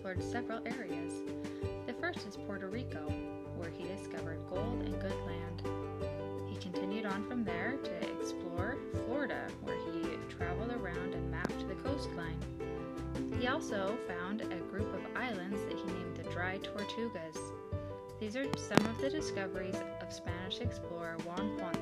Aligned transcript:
explored 0.00 0.22
several 0.22 0.60
areas. 0.64 1.12
The 1.86 1.92
first 1.92 2.26
is 2.26 2.34
Puerto 2.46 2.68
Rico, 2.68 3.00
where 3.58 3.68
he 3.68 3.84
discovered 3.84 4.38
gold 4.48 4.80
and 4.82 4.98
good 4.98 5.14
land. 5.26 5.62
He 6.48 6.56
continued 6.56 7.04
on 7.04 7.28
from 7.28 7.44
there 7.44 7.76
to 7.84 8.10
explore 8.18 8.78
Florida, 9.04 9.46
where 9.60 9.76
he 9.92 10.08
traveled 10.30 10.70
around 10.70 11.12
and 11.12 11.30
mapped 11.30 11.68
the 11.68 11.74
coastline. 11.74 12.38
He 13.38 13.46
also 13.46 13.98
found 14.08 14.40
a 14.40 14.60
group 14.70 14.90
of 14.94 15.02
islands 15.14 15.62
that 15.64 15.76
he 15.76 15.84
named 15.84 16.16
the 16.16 16.30
Dry 16.30 16.58
Tortugas. 16.58 17.36
These 18.18 18.36
are 18.36 18.46
some 18.56 18.86
of 18.86 18.98
the 19.02 19.10
discoveries 19.10 19.76
of 20.00 20.10
Spanish 20.10 20.60
explorer 20.60 21.18
Juan 21.26 21.58
Ponce 21.58 21.79